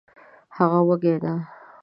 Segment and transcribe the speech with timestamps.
[0.57, 1.33] هغه وږې ده